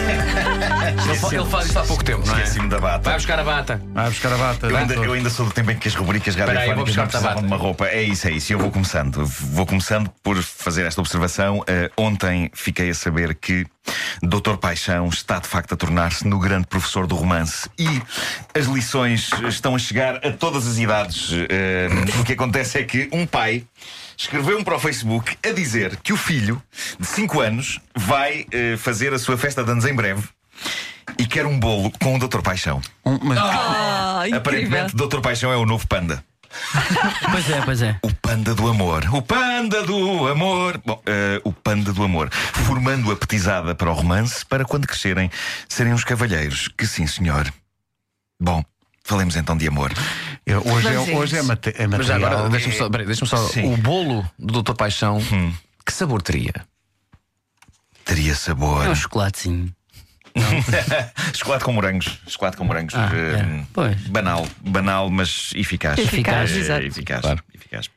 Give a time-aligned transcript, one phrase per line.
[0.00, 2.42] Ele, fa- ele faz isto há pouco tempo, não é?
[2.42, 3.04] Esqueci-me da bata.
[3.10, 3.82] Vai buscar a bata.
[3.92, 4.66] Vai buscar a bata.
[4.66, 7.42] Eu ainda, eu ainda sou do tempo em que as rubricas radiofónicas buscar não precisavam
[7.42, 7.86] de uma roupa.
[7.86, 8.52] É isso, é isso.
[8.52, 9.24] E eu vou começando.
[9.26, 11.64] Vou começando por fazer esta observação.
[11.66, 13.66] Eh, ontem fiquei a saber que
[14.22, 18.02] Doutor Paixão está de facto a tornar-se no grande professor do romance e
[18.56, 21.30] as lições estão a chegar a todas as idades.
[21.48, 21.88] Eh,
[22.20, 23.64] o que acontece é que um pai
[24.24, 26.62] escreveu-me para o Facebook a dizer que o filho
[26.98, 30.22] de 5 anos vai eh, fazer a sua festa de anos em breve.
[31.18, 32.80] E quer um bolo com o Doutor Paixão.
[33.04, 34.38] Um- mas- Ah, incrível.
[34.38, 36.22] Aparentemente, Doutor Paixão é o novo panda.
[37.30, 37.96] Pois é, pois é.
[38.02, 39.04] O panda do amor.
[39.14, 40.80] O panda do amor.
[40.84, 42.28] Bom, eh, o panda do amor.
[42.32, 45.30] Formando a petizada para o romance, para quando crescerem,
[45.68, 46.68] serem os cavalheiros.
[46.76, 47.50] Que sim, senhor.
[48.40, 48.64] Bom,
[49.04, 49.92] falemos então de amor.
[50.46, 52.32] Eu- hoje é, hoje é, mate- é Mas já material.
[52.32, 53.36] agora, deixa-me só, peraí, deixa-me só.
[53.48, 53.72] Sim.
[53.72, 54.74] O bolo do Dr.
[54.74, 55.20] Paixão,
[55.86, 56.52] que sabor teria?
[58.04, 58.84] Teria sabor.
[58.86, 59.72] É um chocolatezinho.
[61.34, 62.20] Chocolate com morangos.
[62.28, 62.94] Chocolate com morangos.
[62.94, 63.64] Ah, Eh, é.
[63.72, 64.00] Pois.
[64.08, 65.98] Banal, banal, mas eficaz.
[65.98, 66.86] Eficaz, Eh, exato.
[66.86, 67.24] eficaz,
[67.54, 67.90] eficaz.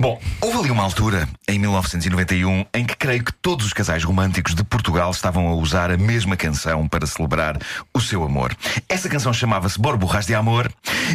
[0.00, 4.54] Bom, houve ali uma altura, em 1991, em que creio que todos os casais românticos
[4.54, 7.58] de Portugal estavam a usar a mesma canção para celebrar
[7.92, 8.54] o seu amor.
[8.88, 10.70] Essa canção chamava-se Borburras de Amor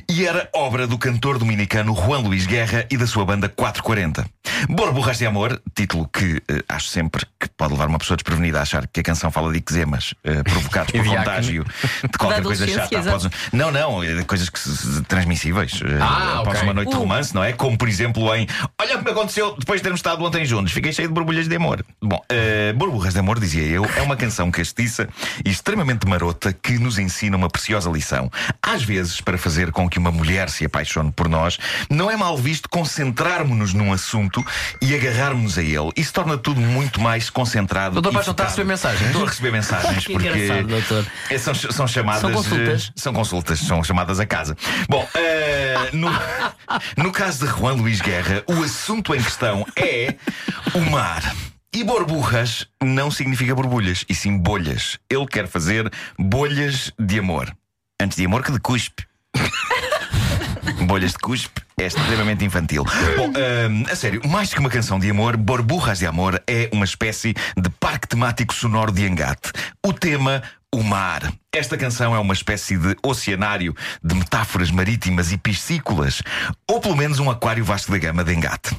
[0.09, 4.25] e era obra do cantor dominicano Juan Luís Guerra e da sua banda 440.
[4.69, 8.61] Borburras de Amor, título que eh, acho sempre que pode levar uma pessoa desprevenida a
[8.63, 11.65] achar que a canção fala de iczemas eh, provocados por contágio
[12.03, 12.99] de qualquer coisa chata.
[12.99, 15.79] Após- não, não, de coisas que se- se- transmissíveis.
[15.83, 16.63] eh, Ah, após ok.
[16.63, 17.53] uma noite de romance, não é?
[17.53, 18.47] Como por exemplo em
[18.79, 20.71] Olha o que me aconteceu depois de termos estado ontem juntos.
[20.73, 21.85] Fiquei cheio de borbulhas de amor.
[22.01, 25.07] Bom, uh, Borbulhas de Amor, dizia eu, é uma canção castiça
[25.45, 28.31] e extremamente marota que nos ensina uma preciosa lição.
[28.61, 31.57] Às vezes, para fazer com que uma mulher se apaixone por nós,
[31.89, 34.45] não é mal visto concentrarmos-nos num assunto
[34.81, 35.91] e agarrarmos a ele.
[35.95, 37.93] Isso torna tudo muito mais concentrado.
[37.95, 39.07] Doutor Paixão, está a receber mensagens?
[39.07, 40.29] Estou a receber mensagens Que porque.
[41.29, 42.21] É, São, são chamadas.
[42.21, 42.87] São consultas?
[42.87, 44.55] eh, São consultas, são chamadas a casa.
[44.87, 46.09] Bom, eh, no,
[46.97, 50.15] no caso de Juan Luís Guerra, o assunto em questão é
[50.73, 51.35] o mar.
[51.73, 54.97] E borburras não significa borbulhas, e sim bolhas.
[55.09, 57.55] Ele quer fazer bolhas de amor.
[58.01, 59.07] Antes de amor que de cuspe.
[60.89, 62.83] Bolhas de cuspe é extremamente infantil.
[63.15, 66.83] Bom, hum, a sério, mais que uma canção de amor, Borburras de Amor é uma
[66.83, 69.51] espécie de parque temático sonoro de engate.
[69.85, 70.41] O tema.
[70.73, 71.31] O mar.
[71.53, 76.23] Esta canção é uma espécie de oceanário de metáforas marítimas e piscícolas,
[76.67, 78.75] ou pelo menos um aquário vasto da gama de engate.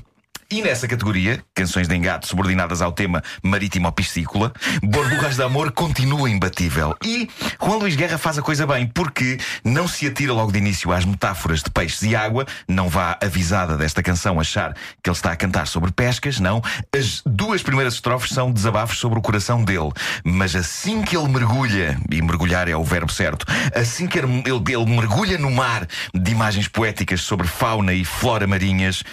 [0.52, 4.52] E nessa categoria, canções de engate subordinadas ao tema marítimo ou piscícola,
[4.82, 6.96] Borburras de Amor continua imbatível.
[7.04, 7.28] E
[7.62, 11.04] Juan Luís Guerra faz a coisa bem, porque não se atira logo de início às
[11.04, 15.36] metáforas de peixes e água, não vá avisada desta canção achar que ele está a
[15.36, 16.60] cantar sobre pescas, não.
[16.92, 19.92] As duas primeiras estrofes são desabafos sobre o coração dele.
[20.24, 24.84] Mas assim que ele mergulha, e mergulhar é o verbo certo, assim que ele- ele
[24.86, 29.04] mergulha no mar de imagens poéticas sobre fauna e flora marinhas,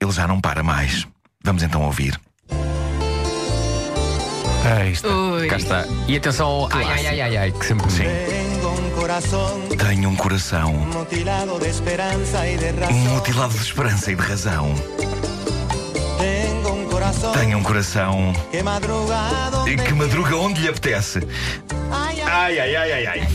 [0.00, 1.06] ele já não para mais.
[1.44, 2.18] Vamos então ouvir.
[4.64, 5.08] Aí está.
[5.08, 5.46] Ui.
[5.46, 5.84] Cá está.
[6.08, 8.04] E atenção ao ai, ai, ai, ai, ai, que sempre Sim.
[9.78, 13.14] Tenho um coração mutilado de esperanza y de razón.
[13.14, 14.74] mutilado de esperança e de razão.
[17.34, 21.20] Tenho um coração que madruga donde que madruga onde lhe apetece.
[21.90, 23.28] Ai, ai, ai, ai, ai.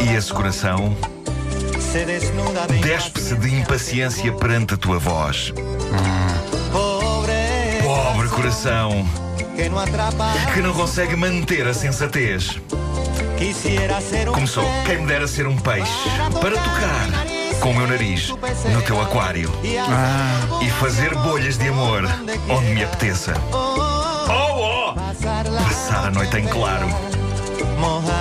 [0.00, 0.96] E esse coração
[2.82, 5.52] despe-se de impaciência perante a tua voz.
[6.70, 7.32] Pobre,
[7.82, 9.06] Pobre coração.
[10.52, 12.60] que não consegue manter a sensatez.
[14.32, 15.90] Começou, quem me dera ser um peixe
[16.40, 17.08] para tocar
[17.60, 18.28] com o meu nariz
[18.72, 19.50] no teu aquário.
[19.88, 22.02] Ah, e fazer bolhas de amor
[22.48, 23.34] onde me apeteça.
[23.52, 24.94] Oh, oh!
[24.94, 26.86] pasar la Passar a noite em claro,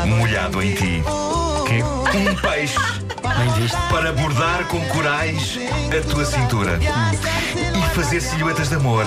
[0.05, 1.03] molhado em ti.
[1.67, 1.83] que,
[2.17, 2.77] Um peixe
[3.37, 3.77] Bem visto.
[3.89, 5.59] para bordar com corais
[5.95, 9.05] a tua cintura e fazer silhuetas de amor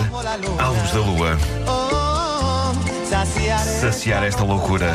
[0.58, 1.38] à luz da lua.
[3.08, 4.90] saciar Saciar esta loucura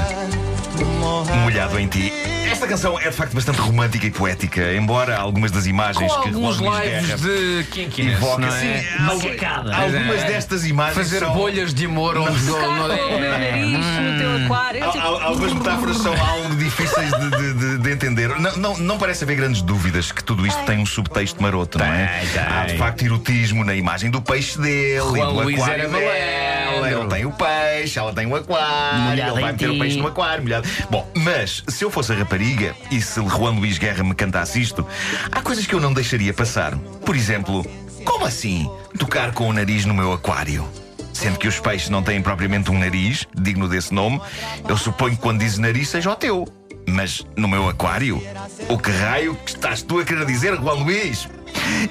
[0.84, 2.12] molhado em ti.
[2.52, 6.30] Esta canção é de facto bastante romântica e poética, embora algumas das imagens Com que
[6.30, 8.60] alguns lives de quinquinhas, evoca, não é?
[8.80, 8.88] sim,
[9.74, 10.28] algumas É.
[10.28, 13.30] destas imagens Fazer são, bolhas de amor onde Tocar é.
[13.30, 14.84] nariz no teu aquário.
[14.84, 18.30] Al- al- Algumas metáforas são algo difíceis de, de- de- de entender.
[18.40, 21.86] Não, não, não parece haver grandes dúvidas que tudo isto tem um subtexto maroto, não
[21.86, 22.06] é?
[22.20, 22.42] Tem, tem.
[22.42, 25.90] Há de facto erotismo na imagem do peixe dele Juan e do Luís aquário era
[25.90, 26.92] dela.
[26.92, 29.80] Ele tem o peixe, ela tem o aquário, Molhado ele vai em meter o ti.
[29.80, 30.65] peixe no aquário, molhado.
[30.90, 34.86] Bom, mas se eu fosse a rapariga e se Juan Luís Guerra me cantasse isto,
[35.32, 36.78] há coisas que eu não deixaria passar.
[37.06, 37.66] Por exemplo,
[38.04, 40.68] como assim tocar com o nariz no meu aquário?
[41.14, 44.22] Sendo que os peixes não têm propriamente um nariz digno desse nome,
[44.68, 46.46] eu suponho que quando dizes nariz seja o teu.
[46.88, 48.22] Mas no meu aquário?
[48.70, 51.28] O que raio que estás tu a querer dizer, Juan Luís?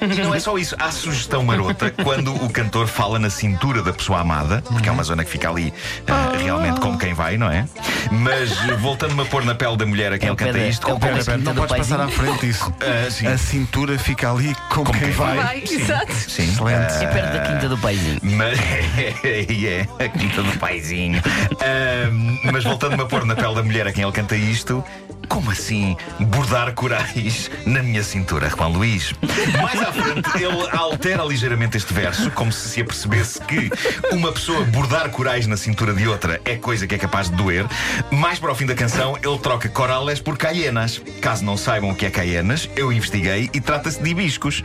[0.01, 3.93] E não é só isso, há sugestão marota quando o cantor fala na cintura da
[3.93, 5.73] pessoa amada, porque é uma zona que fica ali
[6.07, 7.65] ah, realmente como quem vai, não é?
[8.11, 10.87] Mas voltando-me a pôr na pele da mulher a quem É o ele canta isto,
[10.87, 12.73] é o não podes passar à frente isso.
[12.81, 13.27] Ah, sim.
[13.27, 15.35] A cintura fica ali como, quem, quem vai.
[15.37, 16.13] Vai, exato.
[16.13, 16.93] sim, Excelente.
[16.93, 18.19] ah, É perto da quinta do paizinho.
[18.23, 18.59] Mas
[19.23, 21.21] é a quinta do paizinho.
[21.61, 24.83] Ahm, mas voltando-me a pôr na pele da mulher a quem ele canta isto,
[25.25, 29.13] como assim bordar corais na minha cintura, Juan Luís?
[29.61, 33.69] Mais à frente, ele altera ligeiramente este verso, como se se apercebesse que
[34.11, 37.65] uma pessoa bordar corais na cintura de outra é coisa que é capaz de doer.
[38.11, 41.01] Mais para o fim da canção, ele troca corales por caienas.
[41.21, 44.61] Caso não saibam o que é caienas, eu investiguei e trata-se de hibiscos.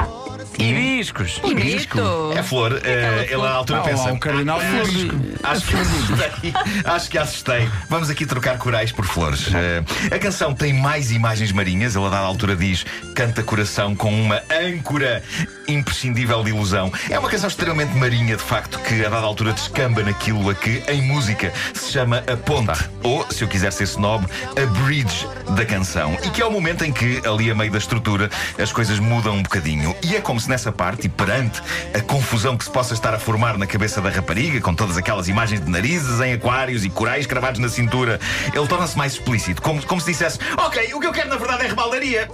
[0.64, 1.38] Hibiscos.
[1.38, 2.32] Bonito.
[2.36, 2.80] É flor.
[2.84, 4.12] eh, ele à altura Ah, pensa.
[4.12, 5.14] o cardinal flor.
[5.42, 6.54] Acho que assustei.
[6.84, 7.68] Acho que assustei.
[7.88, 9.48] Vamos aqui trocar corais por flores.
[9.54, 11.96] Eh, a canção tem mais imagens marinhas.
[11.96, 12.84] Ele, a dada altura, diz:
[13.14, 15.22] canta coração com uma âncora
[15.66, 16.92] imprescindível de ilusão.
[17.08, 20.82] É uma canção extremamente marinha, de facto, que a dada altura descamba naquilo a que,
[20.88, 22.78] em música, se chama a ponte.
[23.02, 24.26] Ou, se eu quiser ser snob,
[24.60, 26.16] a bridge da canção.
[26.24, 28.28] E que é o momento em que, ali a meio da estrutura,
[28.60, 29.94] as coisas mudam um bocadinho.
[30.02, 31.62] E é como se nessa parte, e perante
[31.94, 35.28] a confusão que se possa estar a formar na cabeça da rapariga, com todas aquelas
[35.28, 38.20] imagens de narizes em aquários e corais cravados na cintura,
[38.52, 41.64] ele torna-se mais explícito, como, como se dissesse: Ok, o que eu quero na verdade
[41.64, 42.28] é rebaldaria.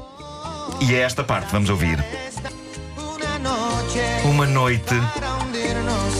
[0.80, 2.04] E é esta parte, vamos ouvir.
[4.24, 4.94] Uma noite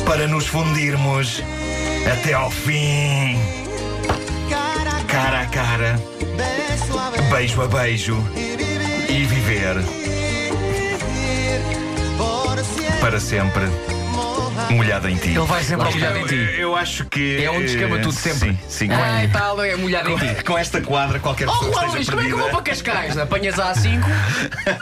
[0.07, 1.43] para nos fundirmos
[2.11, 3.39] até ao fim,
[5.09, 6.01] cara a cara
[7.31, 8.17] beijo a beijo
[9.09, 10.06] e viver
[13.17, 13.65] para sempre
[14.75, 15.31] molhado em ti.
[15.31, 16.61] Ele vai sempre molhado em Eu, ti.
[16.61, 17.43] eu acho que.
[17.43, 18.51] É onde descama tudo sempre.
[18.51, 18.89] Sim, sim.
[18.93, 20.45] Ai, tal, é molhado em ti.
[20.45, 22.61] Com esta quadra, qualquer Oh, pessoa que Luís, esteja como é que eu vou para
[22.63, 23.17] Cascais?
[23.17, 24.05] Apanhas a A5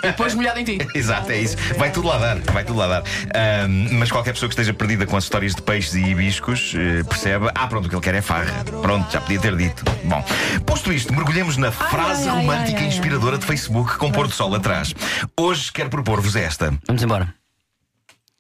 [0.02, 0.78] e depois molhado em ti.
[0.94, 1.56] Exato, é isso.
[1.76, 3.02] Vai tudo lá dar, vai tudo lá dar.
[3.34, 7.04] Ahm, mas qualquer pessoa que esteja perdida com as histórias de peixes e hibiscos eh,
[7.04, 8.64] percebe, ah, pronto, o que ele quer é farra.
[8.82, 9.84] Pronto, já podia ter dito.
[10.02, 10.25] Bom,
[10.66, 12.88] posto isto, mergulhemos na frase ai, ai, romântica ai, e ai.
[12.88, 14.92] inspiradora de Facebook com pôr do sol atrás.
[15.38, 16.72] Hoje quero propor-vos esta.
[16.88, 17.44] Vamos embora.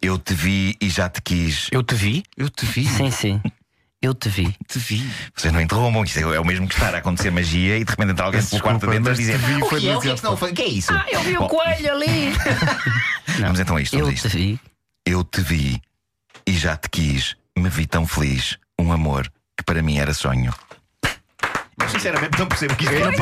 [0.04, 1.68] Eu te vi e já te quis.
[1.72, 2.22] Eu te vi.
[2.36, 3.40] Eu te vi, Sim, sim.
[4.02, 4.54] Eu te vi.
[4.68, 5.02] te vi.
[5.34, 8.10] Vocês não interrompam, isto é o mesmo que estar a acontecer magia e de repente
[8.10, 9.96] entra alguém pelo quarto dentro a mas dizer: vi O foi que é?
[9.96, 10.52] O que é que a fazer?
[10.52, 10.92] O que é isso?
[11.10, 12.32] Eu vi Bom, o coelho ali.
[13.40, 13.96] Vamos então a isto.
[13.96, 14.28] Eu a te isto.
[14.28, 14.60] vi.
[15.06, 15.80] Eu te vi
[16.46, 20.52] e já te quis, me vi tão feliz, um amor que para mim era sonho.
[21.94, 23.12] Sinceramente não percebo que isto é.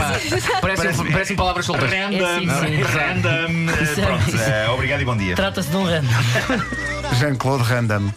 [0.60, 1.90] Parece- parecem palavras soltas.
[1.90, 2.82] Random, É sim, sim.
[2.82, 3.82] random.
[3.82, 5.36] Isso é- Pronto, isso- eh, obrigado e bom dia.
[5.36, 6.08] Trata-se de um random.
[7.18, 8.10] Jean-Claude Random.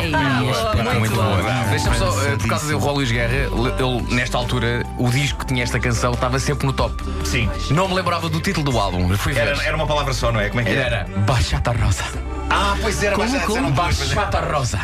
[0.00, 0.94] Ei, espetacular.
[0.98, 1.36] Muito boa.
[1.70, 5.46] Deixa-me só, eh, por causa do Juan Luís Guerra, ele, nesta altura, o disco que
[5.46, 6.94] tinha esta canção estava sempre no top.
[7.24, 7.50] Sim.
[7.70, 9.48] Não me lembrava do título do álbum, mas fui ver.
[9.48, 10.48] Era, era uma palavra só, não é?
[10.48, 11.06] Como é que Era, era?
[11.20, 12.04] Bachata Rosa.
[12.50, 13.68] Ah, pois era, Como, já como?
[13.68, 13.70] é.
[13.72, 14.80] Bachata Rosa.